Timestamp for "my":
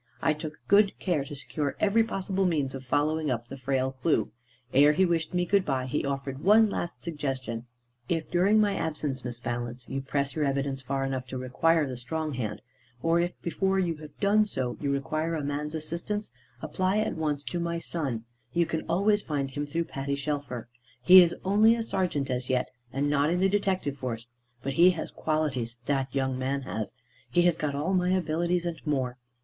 8.59-8.73, 17.59-17.77, 27.93-28.09